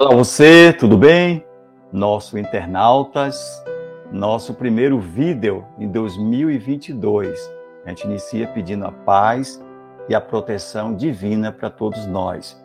Olá 0.00 0.14
você, 0.14 0.72
tudo 0.72 0.96
bem? 0.96 1.44
Nosso 1.92 2.38
internautas, 2.38 3.62
nosso 4.10 4.54
primeiro 4.54 4.98
vídeo 4.98 5.62
em 5.78 5.86
2022. 5.86 7.52
A 7.84 7.90
gente 7.90 8.06
inicia 8.06 8.48
pedindo 8.48 8.86
a 8.86 8.92
paz 8.92 9.62
e 10.08 10.14
a 10.14 10.20
proteção 10.20 10.96
divina 10.96 11.52
para 11.52 11.68
todos 11.68 12.06
nós. 12.06 12.58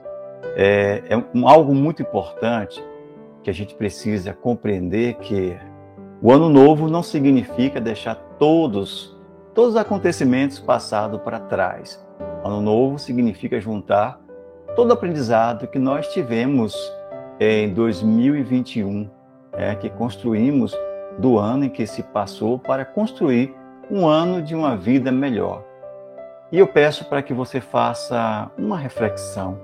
É, 0.55 1.03
é 1.09 1.17
um, 1.33 1.45
algo 1.45 1.75
muito 1.75 2.01
importante 2.01 2.81
que 3.43 3.49
a 3.49 3.53
gente 3.53 3.75
precisa 3.75 4.33
compreender 4.33 5.15
que 5.15 5.57
o 6.21 6.31
ano 6.31 6.47
novo 6.47 6.87
não 6.87 7.03
significa 7.03 7.81
deixar 7.81 8.15
todos 8.39 9.13
todos 9.53 9.71
os 9.71 9.75
acontecimentos 9.75 10.57
passados 10.57 11.19
para 11.19 11.41
trás. 11.41 12.01
Ano 12.45 12.61
novo 12.61 12.97
significa 12.97 13.59
juntar 13.59 14.21
todo 14.73 14.91
o 14.91 14.93
aprendizado 14.93 15.67
que 15.67 15.79
nós 15.79 16.07
tivemos 16.13 16.73
em 17.39 17.73
2021, 17.73 19.09
é, 19.53 19.75
que 19.75 19.89
construímos 19.89 20.75
do 21.17 21.37
ano 21.37 21.65
em 21.65 21.69
que 21.69 21.85
se 21.85 22.03
passou 22.03 22.57
para 22.59 22.85
construir 22.85 23.53
um 23.89 24.05
ano 24.05 24.41
de 24.41 24.55
uma 24.55 24.75
vida 24.75 25.11
melhor. 25.11 25.63
E 26.51 26.59
eu 26.59 26.67
peço 26.67 27.05
para 27.05 27.21
que 27.21 27.33
você 27.33 27.59
faça 27.59 28.49
uma 28.57 28.77
reflexão. 28.77 29.59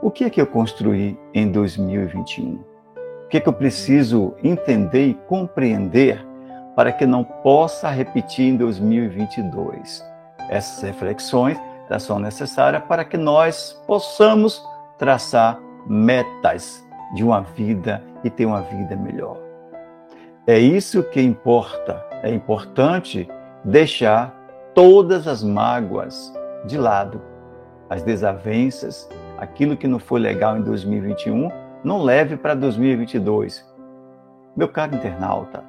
O 0.00 0.10
que 0.10 0.24
é 0.24 0.30
que 0.30 0.40
eu 0.40 0.46
construí 0.46 1.18
em 1.34 1.50
2021? 1.50 2.54
O 2.54 3.28
que 3.28 3.36
é 3.36 3.40
que 3.40 3.48
eu 3.48 3.52
preciso 3.52 4.34
entender 4.42 5.06
e 5.06 5.14
compreender 5.14 6.24
para 6.74 6.92
que 6.92 7.06
não 7.06 7.24
possa 7.24 7.88
repetir 7.88 8.46
em 8.46 8.56
2022? 8.56 10.04
Essas 10.48 10.82
reflexões 10.82 11.58
são 12.00 12.18
necessárias 12.18 12.82
para 12.84 13.04
que 13.04 13.18
nós 13.18 13.78
possamos 13.86 14.64
traçar 14.96 15.60
metas 15.86 16.82
de 17.14 17.22
uma 17.22 17.40
vida 17.40 18.02
e 18.24 18.30
ter 18.30 18.46
uma 18.46 18.62
vida 18.62 18.96
melhor. 18.96 19.36
É 20.46 20.58
isso 20.58 21.02
que 21.02 21.20
importa. 21.20 22.04
É 22.22 22.32
importante 22.32 23.28
deixar 23.64 24.34
todas 24.74 25.28
as 25.28 25.42
mágoas 25.42 26.32
de 26.66 26.76
lado, 26.76 27.20
as 27.88 28.02
desavenças, 28.02 29.08
aquilo 29.38 29.76
que 29.76 29.86
não 29.86 29.98
foi 29.98 30.20
legal 30.20 30.56
em 30.56 30.62
2021, 30.62 31.50
não 31.84 32.02
leve 32.02 32.36
para 32.36 32.54
2022. 32.54 33.64
Meu 34.56 34.68
caro 34.68 34.94
internauta, 34.94 35.64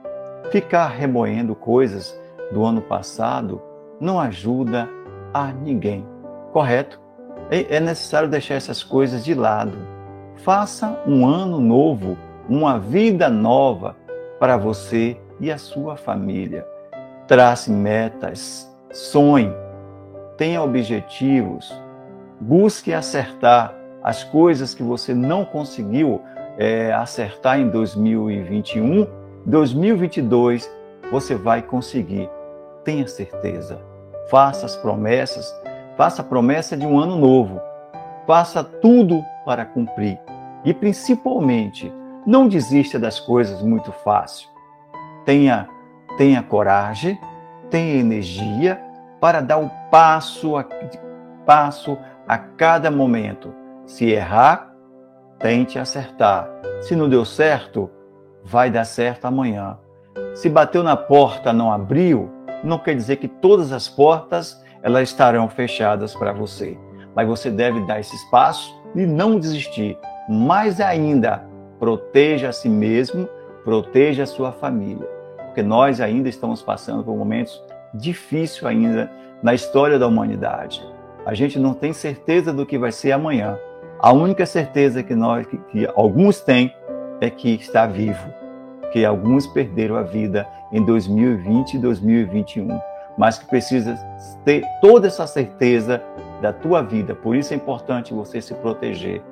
ficar 0.52 0.88
remoendo 0.88 1.56
coisas 1.56 2.20
do 2.52 2.64
ano 2.64 2.82
passado 2.82 3.62
não 4.00 4.20
ajuda 4.20 4.88
a 5.34 5.52
ninguém, 5.52 6.06
correto? 6.52 7.00
É, 7.50 7.78
é 7.78 7.80
necessário 7.80 8.30
deixar 8.30 8.56
essas 8.56 8.84
coisas 8.84 9.24
de 9.24 9.34
lado 9.34 9.78
Faça 10.38 11.02
um 11.08 11.26
ano 11.26 11.60
novo, 11.60 12.18
uma 12.50 12.78
vida 12.80 13.30
nova 13.30 13.96
para 14.40 14.58
você 14.58 15.18
e 15.40 15.52
a 15.52 15.58
sua 15.58 15.96
família. 15.96 16.66
Trace 17.28 17.72
metas, 17.72 18.70
sonhe, 18.92 19.54
tenha 20.38 20.62
objetivos, 20.62 21.74
busque 22.40 22.94
acertar 22.94 23.74
as 24.04 24.24
coisas 24.24 24.74
que 24.74 24.84
você 24.84 25.14
não 25.14 25.46
conseguiu 25.46 26.22
é, 26.58 26.92
acertar 26.92 27.60
em 27.60 27.70
2021. 27.70 29.08
2022 29.46 30.70
você 31.10 31.36
vai 31.36 31.62
conseguir, 31.62 32.30
tenha 32.84 33.08
certeza. 33.08 33.80
Faça 34.30 34.66
as 34.66 34.76
promessas, 34.76 35.54
faça 35.96 36.22
a 36.22 36.26
promessa 36.26 36.76
de 36.76 36.86
um 36.86 37.00
ano 37.00 37.16
novo. 37.16 37.62
Faça 38.26 38.64
tudo 38.64 39.24
para 39.46 39.66
cumprir. 39.66 40.20
E 40.64 40.74
principalmente, 40.74 41.92
não 42.26 42.48
desista 42.48 42.98
das 42.98 43.20
coisas 43.20 43.62
muito 43.62 43.92
fácil. 43.92 44.48
Tenha, 45.26 45.68
tenha 46.18 46.42
coragem, 46.42 47.20
tenha 47.70 47.96
energia 47.96 48.80
para 49.20 49.42
dar 49.42 49.58
o 49.58 49.70
passo 49.90 50.58
a, 50.58 50.66
passo 51.46 51.98
a 52.28 52.38
cada 52.38 52.90
momento. 52.90 53.54
Se 53.86 54.10
errar, 54.10 54.74
tente 55.40 55.78
acertar. 55.78 56.50
Se 56.82 56.96
não 56.96 57.10
deu 57.10 57.26
certo, 57.26 57.90
vai 58.44 58.70
dar 58.70 58.86
certo 58.86 59.26
amanhã. 59.26 59.78
Se 60.34 60.50
bateu 60.50 60.84
na 60.84 60.96
porta 60.96 61.54
não 61.54 61.72
abriu, 61.72 62.30
não 62.64 62.80
quer 62.80 62.96
dizer 62.96 63.18
que 63.18 63.28
todas 63.28 63.72
as 63.72 63.88
portas 63.88 64.62
elas 64.82 65.10
estarão 65.10 65.48
fechadas 65.50 66.16
para 66.16 66.34
você. 66.34 66.78
Mas 67.16 67.28
você 67.28 67.50
deve 67.50 67.86
dar 67.86 68.00
esse 68.00 68.16
espaço 68.16 68.74
e 68.96 69.06
não 69.06 69.40
desistir. 69.40 69.98
Mais 70.30 70.80
ainda, 70.80 71.44
proteja 71.80 72.50
a 72.50 72.54
si 72.54 72.70
mesmo, 72.70 73.28
proteja 73.64 74.24
a 74.24 74.28
sua 74.28 74.52
família, 74.52 75.08
porque 75.46 75.62
nós 75.62 76.00
ainda 76.00 76.30
estamos 76.30 76.62
passando 76.62 77.04
por 77.04 77.16
momentos 77.16 77.62
difíceis 77.94 78.64
ainda 78.66 79.12
na 79.42 79.54
história 79.54 80.00
da 80.00 80.08
humanidade. 80.08 80.84
A 81.26 81.34
gente 81.34 81.60
não 81.60 81.74
tem 81.74 81.94
certeza 81.94 82.52
do 82.52 82.66
que 82.66 82.78
vai 82.78 82.92
ser 82.92 83.12
amanhã. 83.12 83.58
A 84.00 84.12
única 84.12 84.46
certeza 84.46 85.04
que 85.04 85.16
nós, 85.16 85.46
que, 85.48 85.58
que 85.58 85.90
alguns 85.96 86.42
têm, 86.42 86.74
é 87.22 87.30
que 87.30 87.54
está 87.54 87.86
vivo, 87.86 88.34
que 88.92 89.06
alguns 89.06 89.48
perderam 89.48 89.96
a 89.96 90.04
vida 90.04 90.46
em 90.72 90.84
2020 90.84 91.76
e 91.76 91.78
2021, 91.78 92.80
mas 93.18 93.38
que 93.38 93.46
precisa 93.46 93.96
ter 94.44 94.64
toda 94.82 95.08
essa 95.08 95.26
certeza 95.26 96.02
da 96.44 96.52
tua 96.52 96.84
vida. 96.84 97.16
Por 97.16 97.38
isso 97.38 97.54
é 97.54 97.56
importante 97.56 98.14
você 98.14 98.42
se 98.42 98.54
proteger 98.56 99.24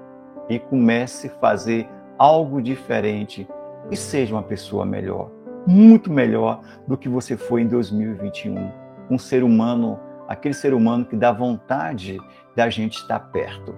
e 0.47 0.57
comece 0.57 1.27
a 1.27 1.39
fazer 1.41 1.89
algo 2.17 2.61
diferente 2.61 3.45
e 3.91 3.97
seja 3.97 4.33
uma 4.33 4.41
pessoa 4.41 4.85
melhor, 4.85 5.29
muito 5.67 6.09
melhor 6.09 6.61
do 6.87 6.97
que 6.97 7.09
você 7.09 7.35
foi 7.35 7.63
em 7.63 7.67
2021. 7.67 8.71
Um 9.09 9.17
ser 9.17 9.43
humano, 9.43 9.99
aquele 10.25 10.53
ser 10.53 10.73
humano 10.73 11.03
que 11.03 11.17
dá 11.17 11.33
vontade 11.33 12.17
da 12.55 12.69
gente 12.69 12.99
estar 12.99 13.19
perto. 13.19 13.75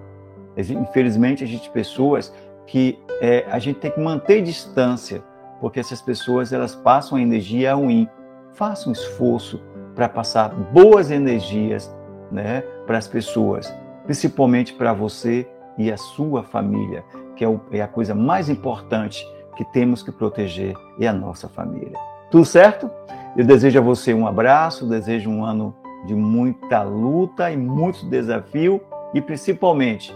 Infelizmente, 0.56 1.42
a 1.42 1.46
gente 1.46 1.68
pessoas 1.70 2.32
que 2.68 2.96
é, 3.20 3.44
a 3.50 3.58
gente 3.58 3.80
tem 3.80 3.90
que 3.90 4.00
manter 4.00 4.42
distância, 4.42 5.24
porque 5.60 5.80
essas 5.80 6.00
pessoas 6.00 6.52
elas 6.52 6.76
passam 6.76 7.18
a 7.18 7.20
energia 7.20 7.74
ruim. 7.74 8.08
Faça 8.52 8.88
um 8.88 8.92
esforço 8.92 9.60
para 9.92 10.08
passar 10.08 10.50
boas 10.50 11.10
energias 11.10 11.92
né, 12.30 12.62
para 12.86 12.98
as 12.98 13.08
pessoas, 13.08 13.72
principalmente 14.04 14.72
para 14.72 14.92
você 14.92 15.48
e 15.76 15.90
a 15.90 15.96
sua 15.96 16.42
família, 16.42 17.04
que 17.36 17.44
é, 17.44 17.60
é 17.72 17.82
a 17.82 17.88
coisa 17.88 18.14
mais 18.14 18.48
importante 18.48 19.26
que 19.56 19.64
temos 19.66 20.02
que 20.02 20.12
proteger, 20.12 20.74
é 21.00 21.06
a 21.06 21.12
nossa 21.12 21.48
família. 21.48 21.98
Tudo 22.30 22.44
certo? 22.44 22.90
Eu 23.36 23.44
desejo 23.44 23.78
a 23.78 23.82
você 23.82 24.12
um 24.14 24.26
abraço, 24.26 24.88
desejo 24.88 25.30
um 25.30 25.44
ano 25.44 25.74
de 26.04 26.14
muita 26.14 26.82
luta 26.82 27.50
e 27.50 27.56
muito 27.56 28.06
desafio 28.06 28.80
e 29.12 29.20
principalmente 29.20 30.14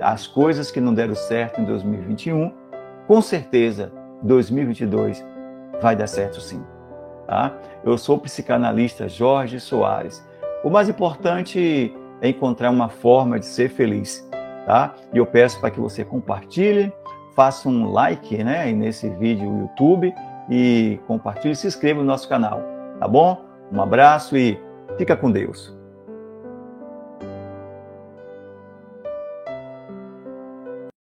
as 0.00 0.26
coisas 0.26 0.70
que 0.70 0.80
não 0.80 0.92
deram 0.92 1.14
certo 1.14 1.60
em 1.60 1.64
2021, 1.64 2.52
com 3.06 3.22
certeza 3.22 3.90
2022 4.22 5.24
vai 5.80 5.96
dar 5.96 6.06
certo 6.06 6.40
sim. 6.40 6.62
Tá? 7.26 7.52
Eu 7.84 7.96
sou 7.98 8.16
o 8.16 8.20
psicanalista 8.20 9.08
Jorge 9.08 9.60
Soares 9.60 10.26
o 10.62 10.70
mais 10.70 10.88
importante 10.88 11.94
é 12.20 12.28
encontrar 12.28 12.70
uma 12.70 12.88
forma 12.88 13.38
de 13.38 13.46
ser 13.46 13.70
feliz, 13.70 14.28
tá? 14.66 14.94
E 15.12 15.18
eu 15.18 15.26
peço 15.26 15.60
para 15.60 15.70
que 15.70 15.80
você 15.80 16.04
compartilhe, 16.04 16.92
faça 17.34 17.68
um 17.68 17.92
like, 17.92 18.42
né, 18.42 18.72
nesse 18.72 19.08
vídeo 19.08 19.48
no 19.48 19.60
YouTube 19.62 20.12
e 20.50 20.98
compartilhe 21.06 21.54
se 21.54 21.66
inscreva 21.66 22.00
no 22.00 22.06
nosso 22.06 22.28
canal, 22.28 22.60
tá 22.98 23.06
bom? 23.06 23.44
Um 23.72 23.80
abraço 23.80 24.36
e 24.36 24.58
fica 24.96 25.16
com 25.16 25.30
Deus. 25.30 25.77